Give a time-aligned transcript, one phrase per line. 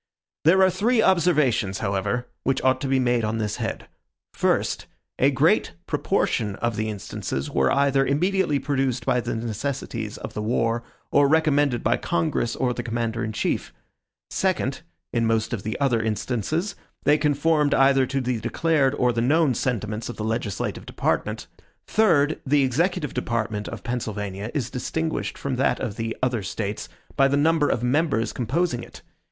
[0.45, 3.87] There are three observations, however, which ought to be made on this head:
[4.33, 4.87] FIRST,
[5.19, 10.41] a great proportion of the instances were either immediately produced by the necessities of the
[10.41, 13.71] war, or recommended by Congress or the commander in chief;
[14.31, 14.81] SECOND,
[15.13, 19.53] in most of the other instances, they conformed either to the declared or the known
[19.53, 21.45] sentiments of the legislative department;
[21.85, 27.27] THIRD, the executive department of Pennsylvania is distinguished from that of the other States by
[27.27, 29.03] the number of members composing it.